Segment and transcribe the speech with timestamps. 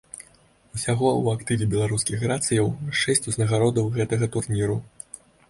[0.75, 4.81] Усяго ў актыве беларускіх грацыяў шэсць узнагародаў гэтага турніру.